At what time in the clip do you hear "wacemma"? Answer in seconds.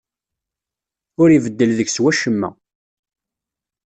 2.01-2.49